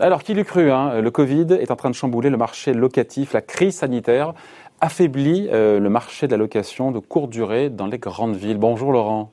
Alors, 0.00 0.22
qui 0.22 0.34
l'eût 0.34 0.44
cru 0.44 0.70
hein, 0.70 1.00
Le 1.00 1.10
Covid 1.10 1.46
est 1.54 1.70
en 1.70 1.76
train 1.76 1.88
de 1.88 1.94
chambouler 1.94 2.28
le 2.28 2.36
marché 2.36 2.74
locatif. 2.74 3.32
La 3.32 3.40
crise 3.40 3.76
sanitaire 3.76 4.34
affaiblit 4.80 5.48
euh, 5.52 5.78
le 5.78 5.88
marché 5.88 6.26
de 6.26 6.32
la 6.32 6.36
location 6.36 6.90
de 6.90 6.98
courte 6.98 7.30
durée 7.30 7.70
dans 7.70 7.86
les 7.86 7.98
grandes 7.98 8.36
villes. 8.36 8.58
Bonjour 8.58 8.92
Laurent. 8.92 9.30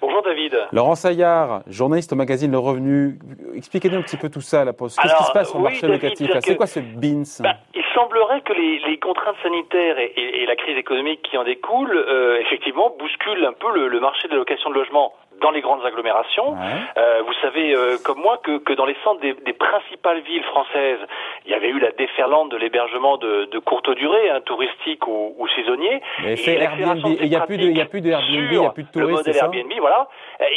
Bonjour 0.00 0.22
David. 0.22 0.56
Laurent 0.72 0.94
Saillard, 0.94 1.62
journaliste 1.66 2.12
au 2.12 2.16
magazine 2.16 2.50
Le 2.50 2.58
Revenu. 2.58 3.18
Expliquez-nous 3.54 3.98
un 3.98 4.02
petit 4.02 4.16
peu 4.16 4.30
tout 4.30 4.40
ça, 4.40 4.64
la 4.64 4.72
pause. 4.72 4.96
Qu'est-ce 4.96 5.16
qui 5.16 5.24
se 5.24 5.32
passe 5.32 5.48
sur 5.48 5.58
le 5.58 5.64
marché 5.64 5.86
locatif 5.86 6.30
C'est 6.44 6.56
quoi 6.56 6.66
ce 6.66 6.80
BINS? 6.80 7.42
Bah, 7.42 7.56
semblerait 7.94 8.42
que 8.42 8.52
les, 8.52 8.98
contraintes 8.98 9.36
sanitaires 9.42 9.98
et, 9.98 10.44
la 10.46 10.56
crise 10.56 10.76
économique 10.76 11.22
qui 11.22 11.38
en 11.38 11.44
découle, 11.44 11.96
euh, 11.96 12.40
effectivement, 12.40 12.94
bousculent 12.98 13.44
un 13.44 13.52
peu 13.52 13.72
le, 13.88 14.00
marché 14.00 14.28
de 14.28 14.36
location 14.36 14.70
de 14.70 14.74
logement 14.74 15.14
dans 15.40 15.50
les 15.50 15.60
grandes 15.60 15.84
agglomérations. 15.84 16.56
Euh, 16.96 17.22
vous 17.26 17.32
savez, 17.42 17.74
euh, 17.74 17.96
comme 18.04 18.18
moi, 18.18 18.38
que, 18.42 18.58
que 18.58 18.72
dans 18.72 18.86
les 18.86 18.96
centres 19.04 19.20
des, 19.20 19.34
des, 19.34 19.52
principales 19.52 20.20
villes 20.20 20.44
françaises, 20.44 21.00
il 21.44 21.52
y 21.52 21.54
avait 21.54 21.68
eu 21.68 21.78
la 21.78 21.90
déferlante 21.92 22.50
de 22.50 22.56
l'hébergement 22.56 23.16
de, 23.16 23.46
de, 23.46 23.58
courte 23.58 23.90
durée, 23.90 24.30
hein, 24.30 24.40
touristique 24.44 25.06
ou, 25.06 25.34
ou 25.38 25.48
saisonnier. 25.48 26.00
Et 26.24 26.34
il 26.34 26.58
n'y 26.58 27.36
a 27.36 27.40
plus 27.40 27.58
de, 27.58 27.64
il 27.64 27.76
y 27.76 27.80
a 27.80 27.86
plus 27.86 28.00
de 28.00 28.10
Airbnb, 28.10 28.52
il 28.52 28.58
n'y 28.58 28.66
a 28.66 28.70
plus 28.70 28.82
de 28.84 28.90
touristes. 28.90 29.26
Le 29.26 29.32
modèle 29.32 29.36
Airbnb, 29.36 29.72
voilà. 29.80 30.08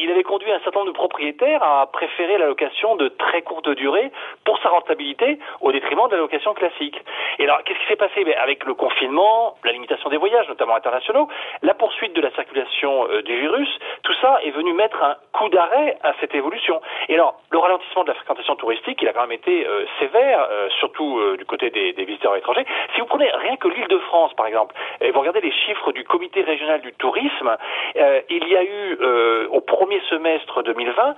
Il 0.01 0.11
avait 0.11 0.23
conduit 0.23 0.51
un 0.51 0.59
certain 0.59 0.79
nombre 0.79 0.91
de 0.91 0.97
propriétaires 0.97 1.63
à 1.63 1.87
préférer 1.91 2.37
la 2.37 2.47
location 2.47 2.95
de 2.95 3.07
très 3.09 3.41
courte 3.41 3.69
durée 3.69 4.11
pour 4.45 4.59
sa 4.61 4.69
rentabilité 4.69 5.39
au 5.61 5.71
détriment 5.71 6.07
de 6.07 6.15
la 6.15 6.21
location 6.21 6.53
classique. 6.53 7.01
Et 7.39 7.43
alors, 7.43 7.63
qu'est-ce 7.63 7.79
qui 7.79 7.87
s'est 7.87 7.95
passé? 7.95 8.23
Ben, 8.23 8.35
Avec 8.41 8.65
le 8.65 8.73
confinement, 8.73 9.55
la 9.63 9.71
limitation 9.71 10.09
des 10.09 10.17
voyages, 10.17 10.47
notamment 10.47 10.75
internationaux, 10.75 11.27
la 11.61 11.73
poursuite 11.73 12.13
de 12.13 12.21
la 12.21 12.31
circulation 12.31 13.07
euh, 13.09 13.21
du 13.21 13.39
virus, 13.39 13.69
tout 14.03 14.13
ça 14.21 14.39
est 14.43 14.51
venu 14.51 14.66
mettre 14.73 15.01
un 15.03 15.15
coup 15.37 15.49
d'arrêt 15.49 15.97
à 16.03 16.13
cette 16.19 16.33
évolution. 16.33 16.81
Et 17.09 17.13
alors, 17.13 17.39
le 17.51 17.59
ralentissement 17.59 18.03
de 18.03 18.09
la 18.09 18.15
fréquentation 18.15 18.55
touristique, 18.55 18.99
il 19.01 19.07
a 19.07 19.13
quand 19.13 19.21
même 19.21 19.31
été 19.31 19.67
euh, 19.67 19.85
sévère, 19.99 20.47
euh, 20.49 20.67
surtout 20.79 21.19
euh, 21.19 21.37
du 21.37 21.45
côté 21.45 21.69
des, 21.69 21.93
visiteurs 22.07 22.35
étrangers. 22.35 22.65
Si 22.95 23.01
vous 23.01 23.07
prenez 23.07 23.29
rien 23.29 23.57
que 23.57 23.67
l'île 23.67 23.87
de 23.87 23.99
France, 23.99 24.33
par 24.35 24.47
exemple, 24.47 24.73
et 25.01 25.11
vous 25.11 25.19
regardez 25.19 25.41
les 25.41 25.51
chiffres 25.51 25.91
du 25.91 26.03
comité 26.05 26.41
régional 26.41 26.81
du 26.81 26.93
tourisme, 26.93 27.57
il 28.29 28.47
y 28.47 28.55
a 28.55 28.63
eu 28.63 28.97
au 29.51 29.59
premier 29.59 29.99
semestre 30.09 30.63
2020 30.63 31.15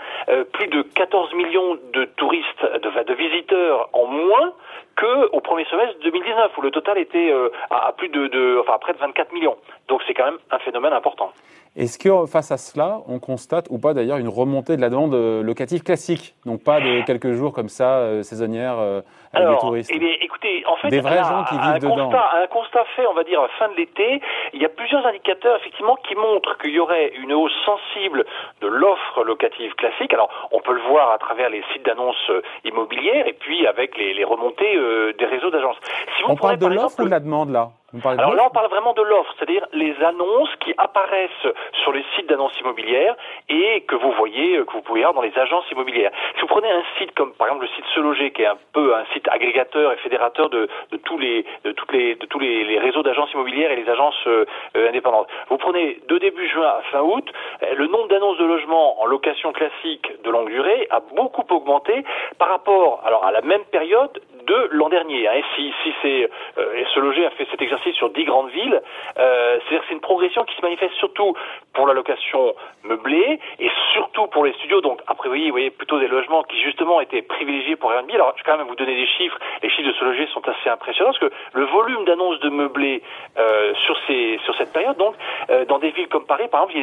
plus 0.52 0.68
de 0.68 0.82
14 0.82 1.34
millions 1.34 1.78
de 1.94 2.06
touristes, 2.06 2.66
de, 2.82 3.14
visiteurs 3.14 3.90
en 3.94 4.06
moins 4.06 4.54
que 4.96 5.30
au 5.32 5.42
premier 5.42 5.66
semestre 5.66 5.96
2019 6.04 6.58
où 6.58 6.62
le 6.62 6.72
total 6.72 6.98
était 6.98 7.32
à, 7.70 7.92
plus 7.92 8.10
de, 8.10 8.60
enfin 8.62 8.74
à 8.74 8.80
près 8.80 8.94
de 8.94 8.98
24 8.98 9.32
millions. 9.32 9.58
Donc 9.88 10.02
c'est 10.08 10.14
quand 10.14 10.26
même 10.26 10.40
un 10.50 10.60
phénomène 10.60 10.94
important. 10.94 11.32
Est-ce 11.76 12.00
que 12.00 12.26
face 12.26 12.52
à 12.52 12.58
cela, 12.58 13.00
on 13.08 13.20
constate 13.20 13.68
ou 13.70 13.78
pas 13.78 13.94
d'ailleurs 13.94 14.09
une 14.18 14.30
remontée 14.30 14.76
de 14.76 14.82
la 14.82 14.90
demande 14.90 15.14
euh, 15.14 15.44
locative 15.44 15.84
classique, 15.84 16.36
donc 16.46 16.64
pas 16.64 16.80
de 16.80 17.02
quelques 17.06 17.34
jours 17.34 17.54
comme 17.54 17.70
ça 17.70 17.98
euh, 17.98 18.24
saisonnières 18.24 18.80
euh, 18.80 19.02
avec 19.34 19.48
Alors, 19.48 19.54
des 19.54 19.68
touristes 19.68 19.92
eh 19.94 20.00
bien, 20.00 20.14
écoutez, 20.22 20.64
en 20.66 20.76
fait, 20.78 20.90
des 20.90 21.02
vrais 21.02 21.24
gens 21.24 21.44
qui 21.44 21.56
vivent 21.56 21.64
un 21.64 21.80
dedans. 21.80 22.10
Constat, 22.10 22.30
un 22.42 22.48
constat 22.48 22.86
fait, 22.96 23.06
on 23.08 23.14
va 23.14 23.24
dire 23.24 23.46
fin 23.58 23.70
de 23.70 23.76
l'été, 23.76 24.22
il 24.54 24.62
y 24.62 24.66
a 24.66 24.70
plusieurs 24.70 25.06
indicateurs 25.06 25.58
effectivement 25.58 25.98
qui 26.08 26.16
montrent 26.16 26.58
qu'il 26.58 26.72
y 26.72 26.80
aurait 26.80 27.12
une 27.22 27.34
hausse 27.34 27.56
sensible 27.66 28.26
de 28.62 28.68
l'offre 28.68 29.24
locative 29.24 29.74
classique. 29.76 30.14
Alors, 30.14 30.30
on 30.52 30.60
peut 30.62 30.74
le 30.74 30.82
voir 30.90 31.12
à 31.12 31.18
travers 31.18 31.50
les 31.50 31.64
sites 31.74 31.86
d'annonces 31.86 32.32
immobilières 32.66 33.28
et 33.28 33.34
puis 33.34 33.68
avec 33.68 33.98
les, 33.98 34.14
les 34.14 34.24
remontées 34.24 34.76
des 35.18 35.26
réseaux 35.26 35.52
d'agences. 35.52 35.78
Si 36.18 36.24
on 36.28 36.36
parle 36.36 36.58
de 36.58 36.68
l'offre 36.68 37.00
ou 37.02 37.06
de 37.06 37.12
la 37.12 37.20
demande 37.20 37.52
là? 37.52 37.72
Alors 38.06 38.36
là, 38.36 38.46
on 38.46 38.50
parle 38.52 38.70
vraiment 38.70 38.94
de 38.94 39.02
l'offre, 39.02 39.34
c'est-à-dire 39.38 39.66
les 39.74 39.96
annonces 40.04 40.56
qui 40.60 40.74
apparaissent 40.78 41.48
sur 41.82 41.92
les 41.92 42.04
sites 42.16 42.28
d'annonces 42.28 42.58
immobilières 42.60 43.16
et 43.50 43.82
que 43.82 43.96
vous 43.96 44.12
voyez, 44.12 44.58
que 44.66 44.74
vous 44.74 44.82
pouvez 44.82 45.02
voir 45.02 45.14
dans 45.14 45.22
les 45.22 45.38
agences 45.38 45.70
immobilières. 45.72 46.12
Si 46.36 46.42
vous 46.42 46.48
prenez 46.48 46.70
un 46.70 46.84
site 46.98 47.14
comme 47.16 47.34
par 47.34 47.48
exemple 47.48 47.64
le 47.64 47.70
site 47.70 47.86
Se 47.96 48.00
Loger, 48.00 48.32
qui 48.32 48.44
est 48.44 48.48
un 48.48 48.58
peu 48.74 48.96
un 48.96 49.06
site 49.14 49.28
agrégateur 49.30 49.92
et 49.92 49.98
fédérateur 49.98 50.50
de, 50.50 50.70
de 50.92 50.98
tous 50.98 51.18
les 51.18 51.46
de 51.64 51.72
toutes 51.72 51.92
les 51.92 52.16
de 52.16 52.26
tous 52.28 52.40
les, 52.40 52.64
les 52.64 52.80
réseaux 52.80 53.02
d'agences 53.02 53.32
immobilières 53.34 53.72
et 53.72 53.76
les 53.76 53.90
agences 53.90 54.28
euh, 54.28 54.46
indépendantes. 54.76 55.28
Vous 55.50 55.58
prenez 55.58 56.00
de 56.08 56.18
début 56.20 56.48
juin 56.48 56.68
à 56.68 56.82
fin 56.92 57.02
août, 57.02 57.28
euh, 57.64 57.74
le 57.76 57.88
nombre 57.88 58.08
d'annonces 58.08 58.38
de 58.38 58.46
logements 58.46 59.02
en 59.02 59.06
location 59.06 59.52
classique 59.52 60.12
de 60.24 60.30
longue 60.30 60.50
durée 60.50 60.88
a 60.92 61.00
beaucoup 61.16 61.46
augmenté 61.50 62.04
par 62.38 62.50
rapport 62.50 63.02
alors 63.06 63.26
à 63.26 63.32
la 63.32 63.42
même 63.42 63.64
période 63.72 64.22
de 64.46 64.68
l'an 64.72 64.90
dernier. 64.90 65.28
Hein. 65.28 65.34
Et 65.36 65.44
si, 65.56 65.74
si 65.84 65.94
c'est 66.02 66.30
euh, 66.58 66.84
Se 66.94 67.00
Loger 67.00 67.26
a 67.26 67.32
fait 67.32 67.48
cet 67.52 67.62
exercice 67.62 67.79
sur 67.94 68.10
dix 68.12 68.26
grandes 68.26 68.50
villes, 68.50 68.82
euh, 69.18 69.60
c'est-à-dire 69.62 69.84
c'est 69.88 69.94
une 69.94 70.02
progression 70.02 70.44
qui 70.44 70.56
se 70.56 70.62
manifeste 70.62 70.94
surtout 70.96 71.36
pour 71.74 71.88
la 71.88 71.94
location 71.94 72.54
meublée 72.84 73.40
et 73.60 73.70
surtout 73.94 74.28
pour 74.28 74.46
les 74.46 74.54
studios. 74.54 74.82
Donc 74.82 75.02
après 75.08 75.30
vous 75.30 75.50
voyez 75.50 75.70
plutôt 75.70 76.00
des 76.00 76.08
logements 76.08 76.44
qui 76.44 76.60
justement 76.62 77.02
étaient 77.02 77.22
privilégiés 77.22 77.76
pour 77.76 77.92
Airbnb. 77.94 78.12
Alors 78.14 78.34
je 78.36 78.44
vais 78.44 78.52
quand 78.52 78.58
même 78.58 78.68
vous 78.68 78.76
donner 78.76 78.96
des 78.96 79.08
chiffres. 79.08 79.38
Les 79.64 79.70
chiffres 79.70 79.88
de 79.88 79.94
Se 79.94 80.04
Loger 80.04 80.28
sont 80.34 80.48
assez 80.48 80.70
impressionnants 80.70 81.12
parce 81.12 81.20
que 81.20 81.32
le 81.54 81.66
volume 81.66 82.06
d'annonces 82.06 82.40
de 82.40 82.50
meublés 82.50 83.02
euh, 83.38 83.74
sur 83.86 83.98
ces 84.08 84.40
sur 84.46 84.56
cette 84.56 84.74
période, 84.74 84.98
donc 84.98 85.16
euh, 85.50 85.66
dans 85.66 85.80
des 85.80 85.92
villes 85.92 86.08
comme 86.08 86.26
Paris 86.26 86.48
par 86.48 86.64
exemple, 86.64 86.80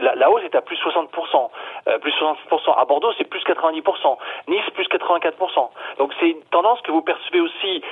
la, 0.00 0.30
hausse 0.30 0.42
est 0.44 0.54
à 0.54 0.60
plus 0.60 0.76
60%, 0.76 1.50
euh, 1.88 1.98
plus 1.98 2.12
60%. 2.12 2.78
À 2.78 2.84
Bordeaux 2.84 3.12
c'est 3.18 3.28
plus 3.28 3.42
90%, 3.44 4.16
Nice 4.48 4.70
plus 4.74 4.86
84%. 4.88 5.68
Donc 5.98 6.12
c'est 6.20 6.30
une 6.30 6.42
tendance 6.50 6.80
que 6.82 6.92
vous 6.92 7.02
percevez 7.02 7.40
aussi 7.40 7.82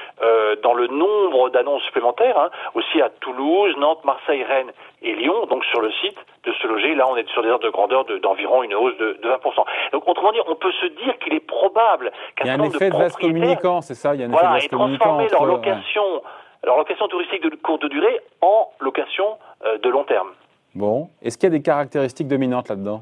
dans 0.63 0.75
le 0.75 0.87
nombre 0.89 1.51
d'annonces 1.51 1.83
supplémentaires, 1.85 2.39
hein, 2.39 2.46
aussi 2.75 3.01
à 3.01 3.11
Toulouse, 3.21 3.75
Nantes, 3.79 4.05
Marseille, 4.05 4.45
Rennes 4.45 4.73
et 5.03 5.15
Lyon, 5.15 5.47
donc 5.47 5.65
sur 5.67 5.81
le 5.81 5.91
site 5.93 6.19
de 6.45 6.53
se 6.53 6.67
loger. 6.67 6.95
Là, 6.95 7.07
on 7.09 7.17
est 7.17 7.29
sur 7.31 7.43
des 7.43 7.51
ordres 7.51 7.65
de 7.65 7.71
grandeur 7.71 8.05
d'environ 8.05 8.63
une 8.63 8.75
hausse 8.75 8.97
de, 8.99 9.19
de, 9.23 9.29
20%. 9.29 9.65
Donc, 9.93 10.09
autrement 10.09 10.33
dit, 10.33 10.41
on 10.47 10.55
peut 10.55 10.73
se 10.73 10.87
dire 10.87 11.19
qu'il 11.19 11.35
est 11.35 11.47
probable 11.47 12.13
qu'un 12.37 12.45
certain 12.45 12.63
nombre 12.65 12.73
de 12.73 12.77
Il 12.77 12.81
y 12.81 12.85
a 12.85 12.87
un 12.87 12.89
effet 12.89 12.91
de 12.91 13.03
vase 13.03 13.17
communicant, 13.17 13.81
c'est 13.81 13.95
ça 13.95 14.15
Il 14.15 14.21
y 14.21 14.25
a 14.25 14.27
un 14.27 14.31
voilà, 14.31 14.59
effet 14.59 14.69
de 14.69 14.77
vase 14.77 14.99
transformer 14.99 15.29
leur 15.29 15.45
location, 15.45 16.23
leur 16.65 16.77
location 16.77 17.09
touristique 17.09 17.43
de 17.43 17.55
courte 17.57 17.87
durée 17.87 18.21
en 18.41 18.69
location 18.81 19.39
euh, 19.65 19.79
de 19.79 19.89
long 19.89 20.05
terme. 20.05 20.29
Bon. 20.75 21.09
Est-ce 21.23 21.39
qu'il 21.39 21.49
y 21.49 21.53
a 21.55 21.57
des 21.57 21.63
caractéristiques 21.63 22.29
dominantes 22.29 22.69
là-dedans? 22.69 23.01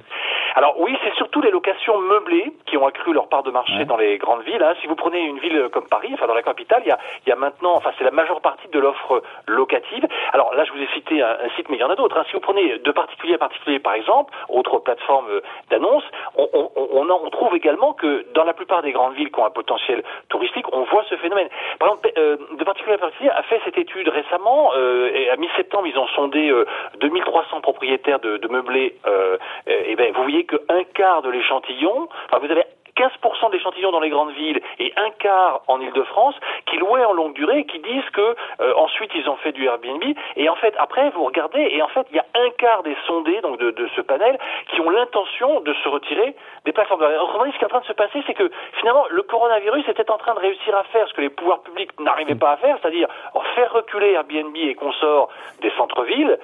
Alors 0.54 0.78
oui, 0.78 0.96
c'est 1.02 1.14
surtout 1.14 1.40
les 1.42 1.50
locations 1.50 1.98
meublées 1.98 2.52
qui 2.74 2.78
ont 2.78 2.88
accru 2.88 3.12
leur 3.12 3.28
part 3.28 3.44
de 3.44 3.52
marché 3.52 3.84
dans 3.84 3.96
les 3.96 4.18
grandes 4.18 4.42
villes. 4.42 4.62
Hein. 4.62 4.74
Si 4.80 4.88
vous 4.88 4.96
prenez 4.96 5.20
une 5.20 5.38
ville 5.38 5.68
comme 5.70 5.86
Paris, 5.86 6.10
enfin 6.12 6.26
dans 6.26 6.34
la 6.34 6.42
capitale, 6.42 6.82
il 6.84 6.88
y 6.88 6.90
a, 6.90 6.98
il 7.24 7.28
y 7.28 7.32
a 7.32 7.36
maintenant, 7.36 7.74
enfin 7.76 7.90
c'est 7.96 8.02
la 8.02 8.10
majeure 8.10 8.40
partie 8.40 8.66
de 8.66 8.80
l'offre 8.80 9.22
locative. 9.46 10.04
Alors 10.32 10.52
là, 10.54 10.64
je 10.64 10.72
vous 10.72 10.82
ai 10.82 10.88
cité 10.88 11.22
un, 11.22 11.36
un 11.44 11.48
site, 11.54 11.68
mais 11.68 11.76
il 11.76 11.80
y 11.80 11.84
en 11.84 11.90
a 11.90 11.94
d'autres. 11.94 12.18
Hein. 12.18 12.24
Si 12.26 12.32
vous 12.32 12.40
prenez 12.40 12.78
de 12.78 12.90
particulier 12.90 13.34
à 13.34 13.38
particulier, 13.38 13.78
par 13.78 13.94
exemple, 13.94 14.34
autre 14.48 14.78
plateforme 14.78 15.28
euh, 15.30 15.40
d'annonce, 15.70 16.02
on, 16.36 16.48
on, 16.52 16.70
on, 16.74 17.08
on, 17.08 17.30
trouve 17.30 17.54
également 17.54 17.92
que 17.92 18.26
dans 18.34 18.42
la 18.42 18.54
plupart 18.54 18.82
des 18.82 18.90
grandes 18.90 19.14
villes 19.14 19.30
qui 19.30 19.38
ont 19.38 19.46
un 19.46 19.50
potentiel 19.50 20.02
touristique, 20.30 20.66
on 20.72 20.82
voit 20.82 21.04
ce 21.08 21.14
phénomène. 21.16 21.48
Par 21.78 21.90
exemple, 21.90 22.10
euh, 22.18 22.36
de 22.58 22.64
particulier 22.64 22.94
à 22.94 22.98
particulier 22.98 23.30
a 23.30 23.42
fait 23.44 23.60
cette 23.64 23.78
étude 23.78 24.08
récemment. 24.08 24.72
Euh, 24.74 25.12
et 25.14 25.30
à 25.30 25.36
mi-septembre, 25.36 25.86
ils 25.86 25.98
ont 25.98 26.08
sondé 26.08 26.50
euh, 26.50 26.66
2300 27.00 27.60
propriétaires 27.60 28.18
de, 28.18 28.38
de 28.38 28.48
meublés. 28.48 28.96
Euh, 29.06 29.36
et 29.68 29.94
ben, 29.94 30.12
vous 30.12 30.22
voyez 30.22 30.44
qu'un 30.44 30.82
quart 30.94 31.22
de 31.22 31.30
l'échantillon, 31.30 32.08
enfin 32.28 32.38
vous 32.44 32.50
avez 32.50 32.63
15% 32.96 33.50
d'échantillons 33.50 33.90
dans 33.90 34.00
les 34.00 34.10
grandes 34.10 34.32
villes 34.32 34.60
et 34.78 34.92
un 34.96 35.10
quart 35.10 35.62
en 35.66 35.80
Ile-de-France 35.80 36.36
qui 36.66 36.76
louaient 36.76 37.04
en 37.04 37.12
longue 37.12 37.34
durée 37.34 37.60
et 37.60 37.64
qui 37.66 37.78
disent 37.80 38.08
que 38.12 38.36
euh, 38.60 38.74
ensuite 38.76 39.10
ils 39.14 39.28
ont 39.28 39.36
fait 39.36 39.52
du 39.52 39.66
Airbnb 39.66 40.02
et 40.36 40.48
en 40.48 40.54
fait 40.56 40.74
après 40.78 41.10
vous 41.10 41.24
regardez 41.24 41.60
et 41.60 41.82
en 41.82 41.88
fait 41.88 42.06
il 42.10 42.16
y 42.16 42.18
a 42.18 42.26
un 42.34 42.50
quart 42.50 42.82
des 42.82 42.96
sondés 43.06 43.40
donc 43.40 43.58
de, 43.58 43.88
ce 43.96 44.00
panel 44.00 44.38
qui 44.68 44.80
ont 44.80 44.90
l'intention 44.90 45.60
de 45.60 45.74
se 45.74 45.88
retirer 45.88 46.34
des 46.64 46.72
plateformes. 46.72 47.02
Autrement 47.02 47.44
dit, 47.44 47.52
ce 47.52 47.58
qui 47.58 47.62
est 47.62 47.66
en 47.66 47.70
train 47.70 47.80
de 47.80 47.86
se 47.86 47.92
passer, 47.92 48.22
c'est 48.26 48.34
que 48.34 48.50
finalement 48.78 49.06
le 49.10 49.22
coronavirus 49.22 49.88
était 49.88 50.10
en 50.10 50.18
train 50.18 50.34
de 50.34 50.40
réussir 50.40 50.76
à 50.76 50.84
faire 50.84 51.08
ce 51.08 51.14
que 51.14 51.20
les 51.20 51.30
pouvoirs 51.30 51.62
publics 51.62 51.90
n'arrivaient 52.00 52.34
pas 52.34 52.52
à 52.52 52.56
faire, 52.56 52.78
c'est-à-dire 52.80 53.08
faire 53.54 53.72
reculer 53.72 54.12
Airbnb 54.12 54.56
et 54.56 54.74
consorts 54.74 55.28
des 55.60 55.70
centres-villes 55.70 56.38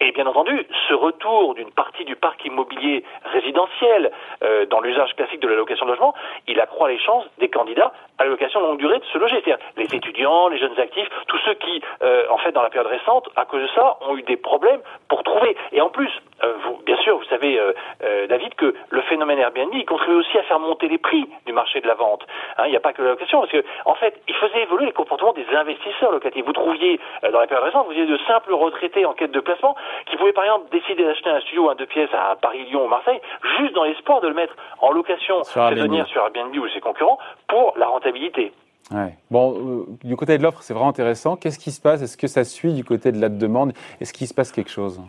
et 0.00 0.12
bien 0.12 0.26
entendu, 0.26 0.66
ce 0.88 0.94
retour 0.94 1.54
d'une 1.54 1.70
partie 1.70 2.04
du 2.04 2.16
parc 2.16 2.44
immobilier 2.44 3.02
résidentiel 3.24 4.12
euh, 4.44 4.66
dans 4.66 4.80
l'usage 4.80 5.14
classique 5.16 5.40
de 5.40 5.48
la 5.48 5.56
location 5.56 5.86
de 5.86 5.92
logement, 5.92 6.14
il 6.46 6.60
accroît 6.60 6.88
les 6.88 6.98
chances 6.98 7.24
des 7.38 7.48
candidats 7.48 7.92
à 8.18 8.24
la 8.24 8.30
location 8.30 8.60
longue 8.60 8.78
durée 8.78 8.98
de 8.98 9.04
se 9.06 9.16
loger. 9.16 9.40
C'est-à-dire 9.42 9.64
les 9.76 9.94
étudiants, 9.94 10.48
les 10.48 10.58
jeunes 10.58 10.78
actifs, 10.78 11.08
tous 11.28 11.38
ceux 11.46 11.54
qui, 11.54 11.82
euh, 12.02 12.24
en 12.28 12.36
fait, 12.38 12.52
dans 12.52 12.62
la 12.62 12.68
période 12.68 12.90
récente, 12.90 13.30
à 13.36 13.46
cause 13.46 13.62
de 13.62 13.68
ça, 13.68 13.96
ont 14.02 14.16
eu 14.16 14.22
des 14.22 14.36
problèmes 14.36 14.80
pour 15.08 15.22
trouver. 15.22 15.56
Et 15.72 15.80
en 15.80 15.88
plus, 15.88 16.10
euh, 16.44 16.52
vous, 16.64 16.78
bien 16.84 16.96
sûr, 16.98 17.16
vous 17.16 17.24
savez, 17.24 17.58
euh, 17.58 17.72
euh, 18.04 18.26
David, 18.26 18.54
que 18.54 18.74
le 18.90 19.02
phénomène 19.02 19.38
Airbnb, 19.38 19.72
contribue 19.86 20.16
aussi 20.16 20.36
à 20.36 20.42
faire 20.42 20.58
monter 20.60 20.88
les 20.88 20.98
prix 20.98 21.26
du 21.46 21.52
marché 21.52 21.80
de 21.80 21.86
la 21.86 21.94
vente. 21.94 22.26
Hein, 22.58 22.64
il 22.66 22.70
n'y 22.70 22.76
a 22.76 22.80
pas 22.80 22.92
que 22.92 23.02
la 23.02 23.10
location, 23.10 23.40
parce 23.40 23.52
que, 23.52 23.64
en 23.86 23.94
fait, 23.94 24.20
il 24.28 24.34
faisait 24.34 24.62
évoluer 24.62 24.86
les 24.86 24.92
comportements 24.92 25.32
des 25.32 25.46
investisseurs 25.54 26.12
locatifs. 26.12 26.44
Vous 26.44 26.52
trouviez, 26.52 27.00
dans 27.22 27.40
la 27.40 27.46
période 27.46 27.64
récente, 27.64 27.86
vous 27.86 27.92
aviez 27.92 28.06
de 28.06 28.18
simples 28.26 28.52
retraités 28.52 29.06
en 29.06 29.14
quête 29.14 29.32
de 29.32 29.40
placement 29.40 29.76
qui 30.06 30.16
pouvaient, 30.16 30.32
par 30.32 30.44
exemple, 30.44 30.70
décider 30.70 31.04
d'acheter 31.04 31.30
un 31.30 31.40
studio, 31.40 31.70
un 31.70 31.74
deux 31.74 31.86
pièces 31.86 32.10
à 32.12 32.36
Paris, 32.36 32.64
Lyon 32.64 32.84
ou 32.84 32.88
Marseille, 32.88 33.20
juste 33.58 33.74
dans 33.74 33.84
l'espoir 33.84 34.20
de 34.20 34.28
le 34.28 34.34
mettre 34.34 34.54
en 34.80 34.90
location 34.90 35.42
saisonnière 35.42 36.06
sur 36.06 36.22
Airbnb 36.22 36.54
ou 36.56 36.68
ses 36.68 36.80
concurrents 36.80 37.18
pour 37.48 37.74
la 37.76 37.86
rentabilité. 37.86 38.52
Ouais. 38.92 39.14
Bon, 39.30 39.54
euh, 39.56 39.84
du 40.04 40.16
côté 40.16 40.38
de 40.38 40.42
l'offre, 40.42 40.62
c'est 40.62 40.74
vraiment 40.74 40.90
intéressant. 40.90 41.36
Qu'est-ce 41.36 41.58
qui 41.58 41.70
se 41.70 41.80
passe? 41.80 42.02
Est-ce 42.02 42.16
que 42.16 42.28
ça 42.28 42.44
suit 42.44 42.72
du 42.72 42.84
côté 42.84 43.10
de 43.10 43.20
la 43.20 43.28
demande? 43.28 43.72
Est-ce 44.00 44.12
qu'il 44.12 44.26
se 44.26 44.34
passe 44.34 44.52
quelque 44.52 44.70
chose? 44.70 45.00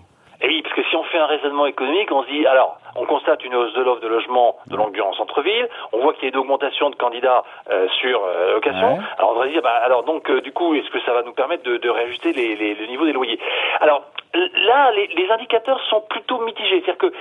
Que 0.78 0.84
si 0.84 0.96
on 0.96 1.04
fait 1.06 1.18
un 1.18 1.26
raisonnement 1.26 1.66
économique, 1.66 2.12
on 2.12 2.22
se 2.22 2.30
dit, 2.30 2.46
alors, 2.46 2.78
on 2.96 3.08
constate 3.08 3.44
une 3.44 3.56
hausse 3.56 3.74
de 3.74 3.82
l'offre 3.82 4.00
de 4.00 4.08
logement 4.08 4.58
de 4.68 4.76
longue 4.76 4.94
durée 4.94 5.08
en 5.08 5.14
centre-ville, 5.14 5.68
on 5.92 6.02
voit 6.02 6.14
qu'il 6.14 6.26
y 6.26 6.26
a 6.28 6.30
une 6.30 6.38
augmentation 6.38 6.92
de 6.92 6.96
candidats 6.96 7.44
euh, 7.72 7.88
sur 8.00 8.24
euh, 8.24 8.54
location. 8.54 9.00
Alors 9.18 9.32
on 9.34 9.40
va 9.40 9.48
dire, 9.48 9.64
bah, 9.64 9.72
alors 9.84 10.04
donc 10.04 10.30
du 10.30 10.52
coup, 10.52 10.76
est-ce 10.76 10.92
que 10.92 11.00
ça 11.00 11.14
va 11.14 11.24
nous 11.24 11.34
permettre 11.34 11.64
de, 11.64 11.78
de 11.78 11.90
réajuster 11.90 12.32
les, 12.32 12.56
les, 12.56 12.76
le 12.76 12.86
niveau 12.86 13.06
des 13.06 13.14
loyers? 13.14 13.40
Alors 13.80 14.04
là, 14.66 14.92
les, 14.92 15.28
indicateurs 15.30 15.82
sont 15.90 16.02
plutôt 16.02 16.40
mitigés. 16.40 16.82
C'est-à-dire 16.86 16.98
que 16.98 17.14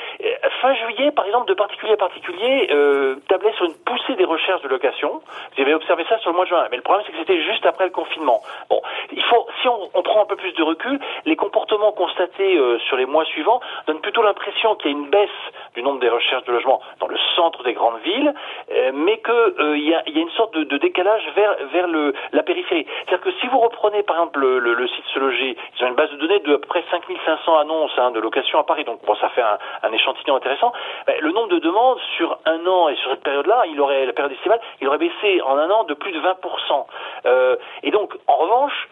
fin 0.61 0.75
juillet, 0.75 1.11
par 1.11 1.27
exemple, 1.27 1.49
de 1.49 1.55
particulier 1.55 1.93
à 1.93 1.97
particulier, 1.97 2.69
euh, 2.71 3.17
tablait 3.29 3.53
sur 3.55 3.67
une 3.67 3.75
poussée 3.75 4.15
des 4.15 4.25
recherches 4.25 4.63
de 4.63 4.69
location. 4.69 5.21
Vous 5.57 5.63
avez 5.63 5.75
observé 5.75 6.05
ça 6.09 6.19
sur 6.19 6.31
le 6.31 6.37
mois 6.37 6.45
de 6.45 6.51
juin. 6.51 6.67
Mais 6.71 6.77
le 6.77 6.83
problème, 6.83 7.05
c'est 7.07 7.13
que 7.13 7.19
c'était 7.19 7.43
juste 7.43 7.67
après 7.67 7.85
le 7.85 7.91
confinement. 7.91 8.41
Bon, 8.71 8.81
il 9.13 9.23
faut, 9.25 9.47
si 9.61 9.69
on, 9.69 10.03
prend 10.03 10.23
un 10.23 10.27
peu 10.27 10.37
plus 10.37 10.53
de 10.53 10.63
recul, 10.63 11.01
les 11.25 11.37
comportements 11.37 11.66
constatés 11.93 12.57
euh, 12.57 12.79
sur 12.81 12.97
les 12.97 13.07
mois 13.07 13.25
suivants 13.25 13.61
donnent 13.87 14.01
plutôt 14.01 14.23
l'impression 14.23 14.75
qu'il 14.77 14.91
y 14.91 14.95
a 14.95 14.97
une 14.97 15.09
baisse 15.09 15.31
du 15.75 15.83
nombre 15.83 16.01
des 16.01 16.09
recherches 16.09 16.45
de 16.45 16.53
logement 16.53 16.81
dans 17.01 17.09
le 17.09 17.17
centre 17.35 17.63
des 17.63 17.75
grandes 17.75 18.01
villes, 18.01 18.35
euh, 18.73 18.91
mais 18.95 19.19
qu'il 19.19 19.33
euh, 19.33 19.79
y, 19.79 19.95
a, 19.95 20.03
une 20.07 20.31
sorte 20.31 20.55
de, 20.57 20.77
décalage 20.79 21.23
vers, 21.35 21.57
vers 21.73 21.89
le, 21.89 22.15
la 22.33 22.43
périphérie. 22.43 22.87
C'est-à-dire 23.05 23.25
que 23.25 23.33
si 23.41 23.47
vous 23.49 23.59
reprenez 23.59 24.03
par 24.03 24.17
exemple 24.17 24.41
le, 24.41 24.59
le, 24.59 24.89
site 24.89 25.05
Se 25.13 25.19
Loger, 25.19 25.57
ils 25.79 25.85
ont 25.85 25.89
une 25.89 25.95
base 25.95 26.11
de 26.11 26.17
données 26.17 26.41
de 26.41 26.57
près 26.57 26.85
5500 26.91 27.59
annonces 27.59 27.93
hein, 27.99 28.11
de 28.11 28.21
location 28.21 28.59
à 28.59 28.65
Paris, 28.65 28.85
donc 28.85 29.05
bon, 29.05 29.15
ça 29.17 29.29
fait 29.31 29.43
un, 29.43 29.93
échantillon 29.93 30.37
intéressant. 30.37 30.73
Ben, 31.07 31.17
le 31.21 31.33
nombre 31.33 31.49
de 31.49 31.59
demandes 31.59 31.99
sur 32.17 32.39
un 32.45 32.67
an 32.67 32.89
et 32.89 32.97
sur 32.97 33.11
cette 33.11 33.23
période-là, 33.23 33.65
il 33.67 33.81
aurait 33.81 34.07
la 34.07 34.13
période 34.13 34.33
estivale, 34.33 34.61
il 34.81 34.89
aurait 34.89 34.99
baissé 34.99 35.41
en 35.43 35.57
un 35.57 35.71
an 35.71 35.85
de 35.85 35.95
plus 35.95 36.13
de 36.13 36.21
20%. 36.21 36.87
Euh, 37.27 37.57
et 37.83 37.91
donc, 37.91 38.15
en 38.27 38.37
revanche, 38.37 38.89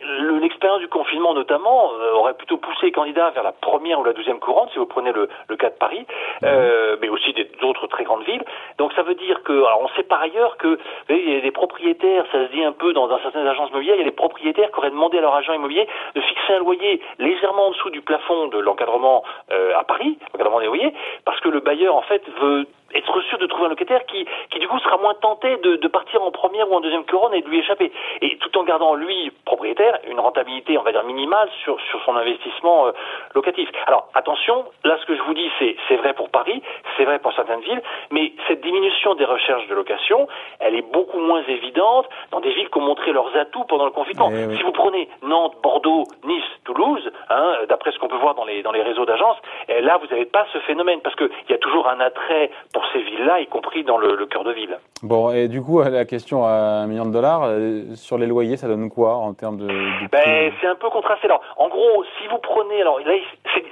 l'expérience 0.00 0.80
du 0.80 0.88
confinement 0.88 1.34
notamment 1.34 1.92
euh, 1.92 2.12
aurait 2.14 2.34
plutôt 2.34 2.56
poussé 2.56 2.86
les 2.86 2.92
candidats 2.92 3.30
vers 3.30 3.42
la 3.42 3.52
première 3.52 4.00
ou 4.00 4.04
la 4.04 4.12
douzième 4.12 4.38
couronne, 4.38 4.68
si 4.72 4.78
vous 4.78 4.86
prenez 4.86 5.12
le, 5.12 5.28
le 5.48 5.56
cas 5.56 5.70
de 5.70 5.74
Paris, 5.74 6.06
euh, 6.42 6.96
mais 7.00 7.08
aussi 7.08 7.34
d'autres 7.60 7.86
très 7.86 8.04
grandes 8.04 8.24
villes. 8.24 8.44
Donc 8.78 8.92
ça 8.94 9.02
veut 9.02 9.14
dire 9.14 9.42
que, 9.42 9.52
alors 9.52 9.82
on 9.82 9.88
sait 9.96 10.02
par 10.02 10.22
ailleurs 10.22 10.56
que 10.56 10.78
voyez, 11.08 11.22
il 11.24 11.34
y 11.34 11.38
a 11.38 11.40
des 11.40 11.50
propriétaires, 11.50 12.24
ça 12.32 12.46
se 12.46 12.52
dit 12.52 12.64
un 12.64 12.72
peu 12.72 12.92
dans, 12.92 13.08
dans 13.08 13.18
certaines 13.20 13.46
agences 13.46 13.70
immobilières, 13.70 13.96
il 13.96 14.00
y 14.00 14.02
a 14.02 14.10
des 14.10 14.10
propriétaires 14.10 14.70
qui 14.70 14.78
auraient 14.78 14.90
demandé 14.90 15.18
à 15.18 15.20
leur 15.20 15.34
agent 15.34 15.52
immobilier 15.52 15.86
de 16.14 16.20
fixer 16.20 16.54
un 16.54 16.58
loyer 16.58 17.00
légèrement 17.18 17.66
en 17.66 17.70
dessous 17.70 17.90
du 17.90 18.00
plafond 18.00 18.48
de 18.48 18.58
l'encadrement 18.58 19.22
euh, 19.52 19.72
à 19.76 19.84
Paris, 19.84 20.18
l'encadrement 20.32 20.60
des 20.60 20.66
loyers, 20.66 20.94
parce 21.24 21.40
que 21.40 21.48
le 21.48 21.60
bailleur 21.60 21.94
en 21.94 22.02
fait 22.02 22.22
veut 22.40 22.66
être 22.94 23.20
sûr 23.22 23.38
de 23.38 23.46
trouver 23.46 23.66
un 23.66 23.70
locataire 23.70 24.04
qui, 24.06 24.26
qui 24.50 24.58
du 24.58 24.68
coup 24.68 24.78
sera 24.80 24.96
moins 24.98 25.14
tenté 25.14 25.56
de, 25.58 25.76
de 25.76 25.88
partir 25.88 26.22
en 26.22 26.30
première 26.30 26.70
ou 26.70 26.74
en 26.74 26.80
deuxième 26.80 27.04
couronne 27.04 27.34
et 27.34 27.42
de 27.42 27.48
lui 27.48 27.60
échapper. 27.60 27.92
Et 28.20 28.36
tout 28.38 28.56
en 28.58 28.64
gardant 28.64 28.94
lui 28.94 29.30
propriétaire 29.44 29.98
une 30.08 30.20
rentabilité, 30.20 30.78
on 30.78 30.82
va 30.82 30.92
dire 30.92 31.04
minimale 31.04 31.48
sur 31.62 31.80
sur 31.90 32.02
son 32.04 32.16
investissement 32.16 32.86
euh, 32.86 32.92
locatif. 33.34 33.68
Alors 33.86 34.08
attention, 34.14 34.64
là 34.84 34.96
ce 35.00 35.06
que 35.06 35.16
je 35.16 35.22
vous 35.22 35.34
dis 35.34 35.50
c'est 35.58 35.76
c'est 35.88 35.96
vrai 35.96 36.12
pour 36.14 36.30
Paris, 36.30 36.62
c'est 36.96 37.04
vrai 37.04 37.18
pour 37.18 37.32
certaines 37.32 37.60
villes, 37.60 37.82
mais 38.10 38.32
cette 38.48 38.60
diminution 38.60 39.14
des 39.14 39.24
recherches 39.24 39.66
de 39.68 39.74
location, 39.74 40.28
elle 40.58 40.74
est 40.74 40.92
beaucoup 40.92 41.18
moins 41.18 41.42
évidente 41.48 42.08
dans 42.30 42.40
des 42.40 42.52
villes 42.52 42.68
qui 42.70 42.78
ont 42.78 42.82
montré 42.82 43.12
leurs 43.12 43.36
atouts 43.36 43.64
pendant 43.64 43.84
le 43.84 43.90
confinement. 43.90 44.30
Eh 44.32 44.46
oui. 44.46 44.56
Si 44.56 44.62
vous 44.62 44.72
prenez 44.72 45.08
Nantes, 45.22 45.56
Bordeaux, 45.62 46.04
Nice, 46.24 46.44
Toulouse, 46.64 47.10
hein, 47.28 47.58
d'après 47.68 47.92
ce 47.92 47.98
qu'on 47.98 48.08
peut 48.08 48.16
voir 48.16 48.34
dans 48.34 48.44
les 48.44 48.62
dans 48.62 48.72
les 48.72 48.82
réseaux 48.82 49.04
d'agences, 49.04 49.38
eh, 49.68 49.80
là 49.80 49.98
vous 49.98 50.06
n'avez 50.08 50.26
pas 50.26 50.46
ce 50.52 50.58
phénomène 50.60 51.00
parce 51.00 51.16
que 51.16 51.30
il 51.48 51.52
y 51.52 51.54
a 51.54 51.58
toujours 51.58 51.88
un 51.88 52.00
attrait 52.00 52.50
pour 52.72 52.79
ces 52.92 53.02
villes-là, 53.02 53.40
y 53.40 53.46
compris 53.46 53.84
dans 53.84 53.98
le, 53.98 54.16
le 54.16 54.26
cœur 54.26 54.44
de 54.44 54.52
ville. 54.52 54.78
Bon, 55.02 55.30
et 55.30 55.48
du 55.48 55.62
coup, 55.62 55.82
la 55.82 56.04
question 56.04 56.44
à 56.44 56.82
un 56.82 56.86
million 56.86 57.06
de 57.06 57.12
dollars, 57.12 57.42
euh, 57.44 57.94
sur 57.94 58.18
les 58.18 58.26
loyers, 58.26 58.56
ça 58.56 58.68
donne 58.68 58.90
quoi 58.90 59.14
en 59.14 59.32
termes 59.34 59.56
de... 59.56 59.66
de 59.66 60.08
ben, 60.10 60.52
c'est 60.60 60.66
un 60.66 60.74
peu 60.74 60.90
contrasté. 60.90 61.26
Alors, 61.26 61.42
en 61.56 61.68
gros, 61.68 62.04
si 62.18 62.28
vous 62.28 62.38
prenez... 62.38 62.80
Alors, 62.82 62.98
là, 63.00 63.14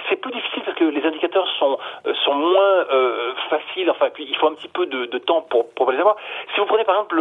c'est 0.09 0.17
plus 0.17 0.33
difficile 0.33 0.63
parce 0.65 0.77
que 0.77 0.85
les 0.85 1.05
indicateurs 1.07 1.47
sont, 1.59 1.79
euh, 2.07 2.15
sont 2.25 2.35
moins 2.35 2.85
euh, 2.91 3.33
faciles. 3.51 3.91
Enfin, 3.91 4.07
il 4.19 4.37
faut 4.37 4.49
un 4.49 4.55
petit 4.55 4.69
peu 4.69 4.87
de, 4.87 5.07
de 5.07 5.19
temps 5.19 5.43
pour, 5.43 5.69
pour 5.71 5.91
les 5.93 5.99
avoir. 5.99 6.17
Si 6.55 6.61
vous 6.61 6.67
prenez, 6.67 6.85
par 6.85 6.95
exemple, 6.95 7.21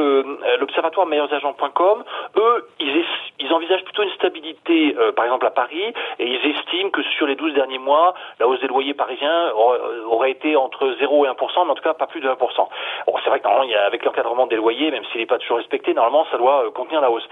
l'observatoire 0.59 1.05
meilleursagents.com, 1.07 2.03
eux, 2.37 2.67
ils, 2.79 3.03
ils 3.47 3.53
envisagent 3.53 3.83
plutôt 3.83 4.03
une 4.03 4.11
stabilité, 4.11 4.95
euh, 4.97 5.11
par 5.11 5.25
exemple, 5.25 5.45
à 5.45 5.51
Paris, 5.51 5.93
et 6.19 6.25
ils 6.25 6.51
estiment 6.51 6.89
que 6.89 7.01
sur 7.03 7.27
les 7.27 7.35
12 7.35 7.53
derniers 7.53 7.79
mois, 7.79 8.13
la 8.39 8.47
hausse 8.47 8.59
des 8.59 8.67
loyers 8.67 8.93
parisiens 8.93 9.51
aurait, 9.53 9.79
aurait 10.05 10.31
été 10.31 10.55
entre 10.55 10.95
0 10.99 11.25
et 11.25 11.29
1%, 11.29 11.65
mais 11.65 11.71
en 11.71 11.75
tout 11.75 11.83
cas, 11.83 11.93
pas 11.93 12.07
plus 12.07 12.21
de 12.21 12.29
1%. 12.29 12.35
Bon, 12.35 13.13
c'est 13.23 13.29
vrai 13.29 13.39
que 13.39 13.47
avec 13.85 14.05
l'encadrement 14.05 14.47
des 14.47 14.55
loyers, 14.55 14.91
même 14.91 15.03
s'il 15.05 15.21
n'est 15.21 15.27
pas 15.27 15.37
toujours 15.37 15.57
respecté, 15.57 15.93
normalement, 15.93 16.25
ça 16.31 16.37
doit 16.37 16.65
euh, 16.65 16.71
contenir 16.71 17.01
la 17.01 17.09
hausse. 17.09 17.27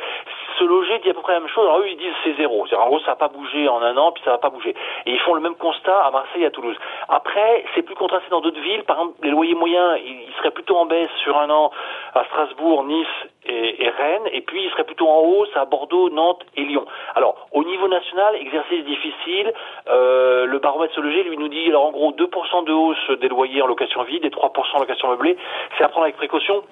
Se 0.58 0.64
loger 0.64 1.00
dit 1.00 1.10
à 1.10 1.14
peu 1.14 1.22
près 1.22 1.34
la 1.34 1.40
même 1.40 1.50
chose. 1.50 1.66
Alors 1.66 1.80
eux, 1.80 1.88
ils 1.90 1.98
disent 1.98 2.14
c'est 2.24 2.36
zéro. 2.36 2.66
En 2.78 2.86
gros, 2.88 3.00
ça 3.00 3.12
n'a 3.12 3.16
pas 3.16 3.28
bougé 3.28 3.68
en 3.68 3.82
un 3.82 3.98
an, 3.98 4.12
puis 4.12 4.24
ça 4.24 4.32
va 4.32 4.38
pas 4.38 4.50
bouger. 4.50 4.76
Et 5.06 5.12
ils 5.12 5.20
font 5.20 5.34
le 5.34 5.42
même 5.42 5.56
constat 5.56 5.98
à 6.06 6.12
Marseille 6.12 6.44
et 6.44 6.48
à 6.48 6.52
Toulouse. 6.52 6.78
Après, 7.10 7.66
c'est 7.74 7.82
plus 7.82 7.96
contrasté 7.96 8.30
dans 8.30 8.42
d'autres 8.42 8.62
villes. 8.62 8.84
Par 8.84 8.98
exemple, 8.98 9.20
les 9.24 9.32
loyers 9.32 9.56
moyens, 9.56 10.00
ils 10.04 10.34
seraient 10.38 10.52
plutôt 10.52 10.78
en 10.78 10.86
baisse 10.86 11.10
sur 11.24 11.38
un 11.38 11.50
an 11.50 11.72
à 12.14 12.24
Strasbourg, 12.26 12.84
Nice 12.86 13.08
et, 13.46 13.84
et 13.84 13.90
Rennes. 13.90 14.30
Et 14.32 14.42
puis, 14.42 14.64
ils 14.64 14.72
seraient 14.72 14.84
plutôt 14.84 15.08
en 15.08 15.20
hausse 15.20 15.56
à 15.56 15.66
Bordeaux, 15.66 16.10
Nantes 16.10 16.46
et 16.56 16.64
Lyon. 16.64 16.86
Alors, 17.16 17.48
au 17.52 17.64
niveau 17.64 17.88
national, 17.88 18.36
exercice 18.36 18.86
difficile. 18.86 19.54
Euh, 19.88 20.46
le 20.46 20.60
baromètre 20.60 20.94
Se 20.96 21.02
loger, 21.02 21.24
lui, 21.24 21.38
nous 21.38 21.48
dit, 21.48 21.68
alors 21.68 21.86
en 21.86 21.92
gros, 21.92 22.12
2% 22.12 22.64
de 22.66 22.74
hausse 22.74 23.10
des 23.20 23.28
loyers 23.28 23.62
en 23.62 23.68
location 23.68 24.04
vide 24.04 24.24
et 24.26 24.30
3% 24.30 24.76
en 24.76 24.80
location 24.80 25.10
meublée. 25.10 25.38
C'est 25.78 25.84
à 25.84 25.90
prendre 25.90 26.06
avec 26.06 26.16
précaution. 26.16 26.64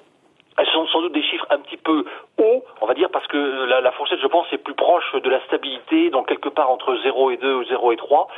Elles 0.56 0.66
sont 0.68 0.86
sans 0.88 1.00
doute 1.02 1.12
des 1.12 1.22
chiffres 1.22 1.46
un 1.50 1.58
petit 1.58 1.76
peu 1.76 2.04
hauts, 2.38 2.64
on 2.80 2.86
va 2.86 2.94
dire, 2.94 3.08
parce 3.10 3.26
que 3.26 3.64
la, 3.66 3.80
la 3.80 3.92
fourchette, 3.92 4.20
je 4.20 4.26
pense, 4.26 4.46
est 4.52 4.58
plus 4.58 4.74
proche 4.74 5.14
de 5.14 5.30
la 5.30 5.40
stabilité, 5.46 6.10
donc 6.10 6.28
quelque 6.28 6.48
part 6.48 6.70
entre 6.70 6.96
0 7.02 7.30
et 7.32 7.36
2 7.36 7.54
ou 7.54 7.64
0 7.64 7.92
et 7.92 7.96
3, 7.96 8.28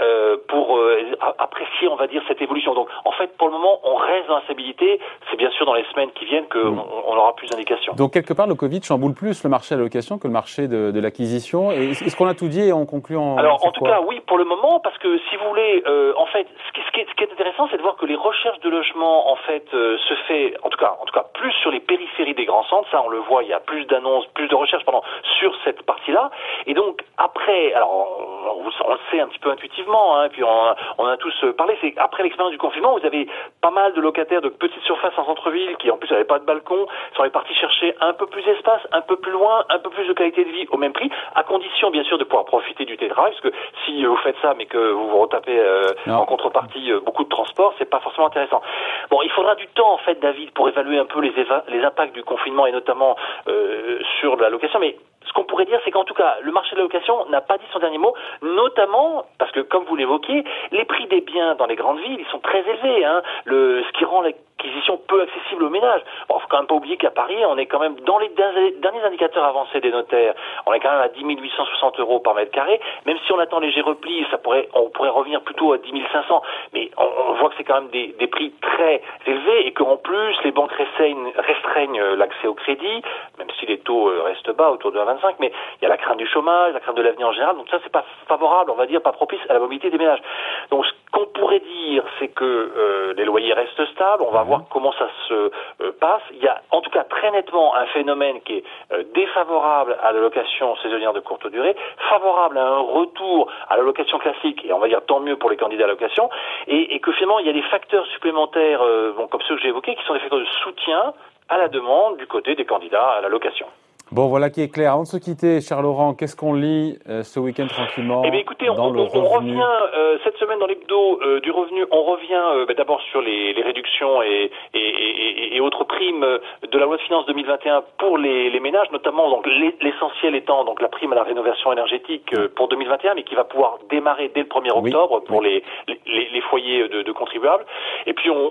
euh, 0.00 0.36
pour 0.48 0.78
euh, 0.78 1.16
apprécier, 1.38 1.88
on 1.88 1.96
va 1.96 2.06
dire, 2.06 2.22
cette 2.28 2.40
évolution. 2.40 2.74
Donc, 2.74 2.88
en 3.04 3.12
fait, 3.12 3.36
pour 3.36 3.48
le 3.48 3.54
moment, 3.54 3.80
on 3.84 3.96
reste 3.96 4.28
dans 4.28 4.36
la 4.36 4.42
stabilité. 4.42 5.00
C'est 5.30 5.36
bien 5.36 5.50
sûr 5.50 5.66
dans 5.66 5.74
les 5.74 5.84
semaines 5.92 6.10
qui 6.12 6.24
viennent 6.24 6.48
qu'on 6.48 6.70
mmh. 6.70 6.84
on 7.06 7.16
aura 7.16 7.34
plus 7.34 7.48
d'indications. 7.48 7.94
Donc, 7.94 8.12
quelque 8.12 8.32
part, 8.32 8.46
le 8.46 8.54
Covid 8.54 8.82
chamboule 8.82 9.14
plus 9.14 9.42
le 9.44 9.50
marché 9.50 9.74
de 9.74 9.80
la 9.80 9.84
location 9.84 10.18
que 10.18 10.26
le 10.26 10.32
marché 10.32 10.68
de, 10.68 10.90
de 10.90 11.00
l'acquisition. 11.00 11.70
Est-ce 11.70 12.16
qu'on 12.16 12.28
a 12.28 12.34
tout 12.34 12.48
dit 12.48 12.62
et 12.62 12.72
on 12.72 12.86
conclut 12.86 13.16
en... 13.16 13.36
Alors, 13.36 13.64
en 13.66 13.72
tout 13.72 13.84
cas, 13.84 14.00
oui, 14.06 14.20
pour 14.26 14.38
le 14.38 14.44
moment, 14.44 14.80
parce 14.80 14.96
que 14.98 15.18
si 15.30 15.36
vous 15.36 15.48
voulez, 15.48 15.82
euh, 15.86 16.12
en 16.16 16.26
fait, 16.26 16.46
ce 16.68 16.72
qui, 16.72 16.86
ce 16.86 16.92
qui, 16.92 17.00
est, 17.00 17.06
ce 17.08 17.14
qui 17.14 17.24
est 17.24 17.32
intéressant, 17.32 17.68
c'est 17.70 17.76
de 17.76 17.82
voir 17.82 17.96
que 17.96 18.06
les 18.06 18.16
recherches 18.16 18.60
de 18.60 18.68
logement, 18.70 19.30
en 19.30 19.36
fait, 19.36 19.66
euh, 19.74 19.96
se 20.08 20.14
fait, 20.26 20.54
en 20.62 20.68
tout 20.68 20.78
cas, 20.78 20.96
en 21.00 21.04
tout 21.04 21.12
cas, 21.12 21.24
plus 21.34 21.52
sur 21.66 21.72
les 21.72 21.80
périphéries 21.80 22.34
des 22.34 22.44
grands 22.44 22.62
centres, 22.62 22.88
ça 22.92 23.02
on 23.04 23.08
le 23.08 23.18
voit, 23.18 23.42
il 23.42 23.48
y 23.48 23.52
a 23.52 23.58
plus 23.58 23.86
d'annonces, 23.86 24.24
plus 24.34 24.46
de 24.46 24.54
recherches 24.54 24.84
pardon, 24.84 25.02
sur 25.40 25.52
cette 25.64 25.82
partie-là. 25.82 26.30
Et 26.66 26.74
donc 26.74 27.02
après, 27.18 27.72
alors 27.72 27.90
on, 27.90 28.60
on, 28.60 28.92
le 28.92 28.98
sait 29.10 29.18
un 29.20 29.26
petit 29.26 29.40
peu 29.40 29.50
intuitivement, 29.50 30.16
hein, 30.16 30.28
puis 30.28 30.44
on, 30.44 30.74
on 30.98 31.06
a 31.06 31.16
tous 31.16 31.34
parlé, 31.58 31.76
c'est 31.80 31.94
après 31.96 32.22
l'expérience 32.22 32.52
du 32.52 32.58
confinement, 32.58 32.96
vous 32.96 33.04
avez 33.04 33.26
pas 33.60 33.72
mal 33.72 33.94
de 33.94 34.00
locataires 34.00 34.42
de 34.42 34.48
petites 34.48 34.82
surfaces 34.82 35.18
en 35.18 35.24
centre-ville 35.24 35.76
qui 35.78 35.90
en 35.90 35.96
plus 35.96 36.08
n'avaient 36.10 36.22
pas 36.22 36.38
de 36.38 36.44
balcon, 36.44 36.86
sont 37.16 37.28
partis 37.30 37.54
chercher 37.54 37.96
un 38.00 38.12
peu 38.12 38.26
plus 38.26 38.42
d'espace, 38.42 38.82
un 38.92 39.00
peu 39.00 39.16
plus 39.16 39.32
loin, 39.32 39.64
un 39.68 39.80
peu 39.80 39.90
plus 39.90 40.06
de 40.06 40.12
qualité 40.12 40.44
de 40.44 40.50
vie 40.50 40.66
au 40.70 40.76
même 40.76 40.92
prix, 40.92 41.10
à 41.34 41.42
condition 41.42 41.90
bien 41.90 42.04
sûr 42.04 42.16
de 42.16 42.24
pouvoir 42.24 42.44
profiter 42.44 42.84
du 42.84 42.96
télétravail, 42.96 43.32
parce 43.32 43.42
que 43.42 43.58
si 43.84 44.04
vous 44.04 44.16
faites 44.18 44.36
ça 44.40 44.54
mais 44.56 44.66
que 44.66 44.78
vous 44.78 45.08
vous 45.08 45.18
retapez 45.18 45.58
euh, 45.58 45.92
en 46.06 46.26
contrepartie 46.26 46.92
euh, 46.92 47.00
beaucoup 47.00 47.24
de 47.24 47.28
transport, 47.28 47.74
c'est 47.78 47.90
pas 47.90 47.98
forcément 47.98 48.28
intéressant. 48.28 48.62
Bon, 49.10 49.20
il 49.22 49.30
faudra 49.30 49.56
du 49.56 49.66
temps 49.68 49.92
en 49.92 49.98
fait, 49.98 50.20
David, 50.20 50.52
pour 50.52 50.68
évaluer 50.68 50.98
un 50.98 51.06
peu 51.06 51.20
les, 51.20 51.32
les 51.68 51.82
impacts 51.82 52.14
du 52.14 52.22
confinement 52.22 52.66
et 52.66 52.72
notamment 52.72 53.16
euh, 53.48 53.98
sur 54.20 54.36
la 54.36 54.50
location. 54.50 54.80
Ce 55.26 55.32
qu'on 55.32 55.44
pourrait 55.44 55.64
dire, 55.64 55.80
c'est 55.84 55.90
qu'en 55.90 56.04
tout 56.04 56.14
cas, 56.14 56.36
le 56.40 56.52
marché 56.52 56.72
de 56.72 56.76
la 56.76 56.84
location 56.84 57.26
n'a 57.28 57.40
pas 57.40 57.58
dit 57.58 57.64
son 57.72 57.78
dernier 57.78 57.98
mot, 57.98 58.14
notamment 58.42 59.26
parce 59.38 59.50
que, 59.52 59.60
comme 59.60 59.84
vous 59.84 59.96
l'évoquiez, 59.96 60.44
les 60.72 60.84
prix 60.84 61.06
des 61.06 61.20
biens 61.20 61.54
dans 61.56 61.66
les 61.66 61.76
grandes 61.76 61.98
villes, 61.98 62.20
ils 62.20 62.30
sont 62.30 62.40
très 62.40 62.60
élevés, 62.60 63.04
hein, 63.04 63.22
ce 63.46 63.92
qui 63.92 64.04
rend 64.04 64.22
l'acquisition 64.22 64.98
peu 65.06 65.22
accessible 65.22 65.64
aux 65.64 65.70
ménages. 65.70 66.02
Bon, 66.28 66.38
faut 66.38 66.48
quand 66.48 66.58
même 66.58 66.66
pas 66.66 66.74
oublier 66.74 66.96
qu'à 66.96 67.10
Paris, 67.10 67.36
on 67.46 67.56
est 67.58 67.66
quand 67.66 67.80
même 67.80 67.96
dans 68.00 68.18
les 68.18 68.28
derniers 68.28 69.02
indicateurs 69.04 69.44
avancés 69.44 69.80
des 69.80 69.90
notaires, 69.90 70.34
on 70.66 70.72
est 70.72 70.80
quand 70.80 70.90
même 70.90 71.02
à 71.02 71.08
10 71.08 71.22
860 71.22 72.00
euros 72.00 72.20
par 72.20 72.34
mètre 72.34 72.52
carré, 72.52 72.80
même 73.04 73.18
si 73.26 73.32
on 73.32 73.38
attend 73.38 73.60
léger 73.60 73.80
repli, 73.80 74.24
ça 74.30 74.38
pourrait, 74.38 74.68
on 74.74 74.90
pourrait 74.90 75.10
revenir 75.10 75.40
plutôt 75.42 75.72
à 75.72 75.78
10 75.78 75.92
500, 76.12 76.42
mais 76.72 76.90
on, 76.96 77.34
voit 77.34 77.50
que 77.50 77.56
c'est 77.58 77.64
quand 77.64 77.80
même 77.80 77.90
des, 77.90 78.26
prix 78.26 78.52
très 78.60 79.00
élevés 79.26 79.66
et 79.66 79.72
qu'en 79.72 79.96
plus, 79.96 80.36
les 80.44 80.50
banques 80.50 80.72
restreignent, 80.72 81.32
restreignent 81.36 82.02
l'accès 82.16 82.48
au 82.48 82.54
crédit, 82.54 83.02
même 83.38 83.48
si 83.58 83.66
les 83.66 83.78
taux 83.78 84.08
euh, 84.08 84.22
restent 84.22 84.50
bas, 84.50 84.70
autour 84.70 84.92
de 84.92 84.98
25, 85.16 85.36
mais 85.40 85.52
il 85.80 85.82
y 85.82 85.86
a 85.86 85.88
la 85.88 85.96
crainte 85.96 86.18
du 86.18 86.26
chômage, 86.26 86.72
la 86.72 86.80
crainte 86.80 86.96
de 86.96 87.02
l'avenir 87.02 87.28
en 87.28 87.32
général, 87.32 87.56
donc 87.56 87.68
ça 87.70 87.78
c'est 87.82 87.92
pas 87.92 88.04
favorable, 88.28 88.70
on 88.70 88.74
va 88.74 88.86
dire, 88.86 89.00
pas 89.02 89.12
propice 89.12 89.40
à 89.48 89.54
la 89.54 89.58
mobilité 89.58 89.90
des 89.90 89.98
ménages. 89.98 90.22
Donc 90.70 90.86
ce 90.86 90.92
qu'on 91.12 91.26
pourrait 91.26 91.60
dire, 91.60 92.04
c'est 92.18 92.28
que 92.28 92.44
euh, 92.44 93.14
les 93.16 93.24
loyers 93.24 93.52
restent 93.52 93.84
stables, 93.92 94.22
on 94.22 94.30
va 94.30 94.42
voir 94.42 94.62
comment 94.70 94.92
ça 94.92 95.08
se 95.28 95.34
euh, 95.34 95.92
passe. 96.00 96.22
Il 96.32 96.42
y 96.42 96.48
a 96.48 96.60
en 96.70 96.80
tout 96.80 96.90
cas 96.90 97.04
très 97.04 97.30
nettement 97.30 97.74
un 97.74 97.86
phénomène 97.86 98.40
qui 98.42 98.58
est 98.58 98.64
euh, 98.92 99.04
défavorable 99.14 99.96
à 100.02 100.12
la 100.12 100.20
location 100.20 100.76
saisonnière 100.76 101.12
de 101.12 101.20
courte 101.20 101.46
durée, 101.46 101.76
favorable 102.10 102.58
à 102.58 102.66
un 102.66 102.80
retour 102.80 103.50
à 103.68 103.76
la 103.76 103.82
location 103.82 104.18
classique, 104.18 104.64
et 104.64 104.72
on 104.72 104.78
va 104.78 104.88
dire 104.88 105.00
tant 105.06 105.20
mieux 105.20 105.36
pour 105.36 105.50
les 105.50 105.56
candidats 105.56 105.84
à 105.84 105.88
la 105.88 105.92
location, 105.94 106.28
et, 106.66 106.94
et 106.94 107.00
que 107.00 107.12
finalement 107.12 107.38
il 107.38 107.46
y 107.46 107.50
a 107.50 107.52
des 107.52 107.62
facteurs 107.62 108.06
supplémentaires, 108.06 108.82
bon, 109.16 109.26
comme 109.28 109.42
ceux 109.42 109.56
que 109.56 109.62
j'ai 109.62 109.68
évoqués, 109.68 109.94
qui 109.94 110.04
sont 110.04 110.14
des 110.14 110.20
facteurs 110.20 110.40
de 110.40 110.44
soutien 110.62 111.14
à 111.48 111.58
la 111.58 111.68
demande 111.68 112.16
du 112.16 112.26
côté 112.26 112.54
des 112.54 112.64
candidats 112.64 113.08
à 113.18 113.20
la 113.20 113.28
location. 113.28 113.66
Bon, 114.12 114.28
voilà 114.28 114.50
qui 114.50 114.62
est 114.62 114.72
clair. 114.72 114.92
Avant 114.92 115.02
de 115.02 115.08
se 115.08 115.16
quitter, 115.16 115.60
cher 115.60 115.82
Laurent, 115.82 116.14
qu'est-ce 116.14 116.36
qu'on 116.36 116.54
lit 116.54 116.96
euh, 117.08 117.24
ce 117.24 117.40
week-end 117.40 117.66
tranquillement 117.66 118.22
Eh 118.24 118.30
bien, 118.30 118.38
écoutez, 118.38 118.70
on, 118.70 118.74
revient 118.76 119.60
euh, 119.96 120.16
cette 120.22 120.36
semaine 120.36 120.60
dans 120.60 120.68
l'hebdo 120.68 121.20
euh, 121.22 121.40
du 121.40 121.50
revenu. 121.50 121.84
On 121.90 122.04
revient 122.04 122.66
bah, 122.68 122.74
d'abord 122.74 123.02
sur 123.10 123.20
les, 123.20 123.52
réductions 123.60 124.22
et, 124.22 124.52
et, 124.74 125.60
autres 125.60 125.82
primes 125.82 126.24
de 126.70 126.78
la 126.78 126.84
loi 126.84 126.98
de 126.98 127.02
finances 127.02 127.26
2021 127.26 127.82
pour 127.98 128.16
les, 128.16 128.60
ménages, 128.60 128.90
notamment 128.92 129.28
donc 129.28 129.44
l'essentiel 129.80 130.36
étant 130.36 130.64
donc 130.64 130.80
la 130.80 130.88
prime 130.88 131.12
à 131.12 131.16
la 131.16 131.24
rénovation 131.24 131.72
énergétique 131.72 132.32
pour 132.54 132.68
2021, 132.68 133.14
mais 133.14 133.24
qui 133.24 133.34
va 133.34 133.42
pouvoir 133.42 133.78
démarrer 133.90 134.30
dès 134.32 134.42
le 134.42 134.46
1er 134.46 134.70
octobre 134.70 135.24
pour 135.24 135.42
Les, 135.42 135.64
les, 136.06 136.40
foyers 136.42 136.88
de, 136.88 137.12
contribuables. 137.12 137.64
Et 138.06 138.14
puis 138.14 138.30
on, 138.30 138.50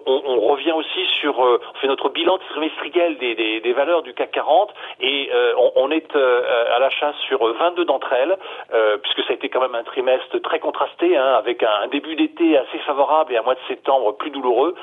revient 0.49 0.73
aussi 0.73 1.05
sur, 1.21 1.39
on 1.39 1.79
fait 1.79 1.87
notre 1.87 2.09
bilan 2.09 2.37
trimestriel 2.49 3.17
des, 3.17 3.61
des, 3.61 3.73
valeurs 3.73 4.01
du 4.01 4.13
CAC 4.13 4.31
40 4.31 4.73
et 4.99 5.29
euh, 5.53 5.69
on, 5.75 5.91
est 5.91 6.15
euh, 6.15 6.75
à 6.75 6.79
la 6.79 6.89
chasse 6.89 7.15
sur 7.27 7.39
22 7.39 7.85
d'entre 7.85 8.11
elles, 8.13 8.35
euh, 8.73 8.97
puisque 8.97 9.21
ça 9.27 9.33
a 9.33 9.35
été 9.35 9.49
quand 9.49 9.61
même 9.61 9.75
un 9.75 9.83
trimestre 9.83 10.39
très 10.41 10.59
contrasté, 10.59 11.17
hein, 11.17 11.33
avec 11.37 11.63
un 11.63 11.87
début 11.91 12.15
d'été 12.15 12.57
assez 12.57 12.79
favorable 12.79 13.33
et 13.33 13.37
un 13.37 13.43
mois 13.43 13.55
de 13.55 13.59
septembre 13.67 14.15
plus 14.17 14.31
douloureux. 14.31 14.75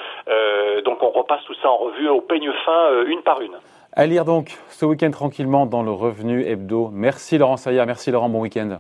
donc 0.85 1.03
on 1.03 1.11
repasse 1.11 1.45
tout 1.45 1.55
ça 1.63 1.71
en 1.71 1.77
revue 1.77 2.09
au 2.09 2.21
peigne 2.21 2.51
fin, 2.65 3.05
une 3.07 3.23
par 3.23 3.41
une. 3.41 3.57
À 3.95 4.07
lire 4.07 4.25
donc 4.25 4.49
ce 4.69 4.87
week-end 4.87 5.11
tranquillement 5.11 5.67
dans 5.67 5.83
le 5.83 5.93
Revenu 5.93 6.45
Hebdo. 6.45 6.91
Merci 6.93 7.39
Laurent 7.39 7.57
Saillard, 7.57 7.87
merci 7.87 8.11
Laurent, 8.11 8.29
bon 8.29 8.41
week-end. 8.41 8.79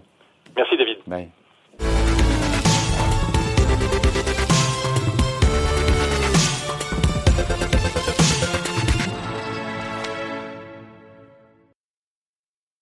Merci 0.57 0.77
David. 0.77 0.99
Bye. 1.07 1.42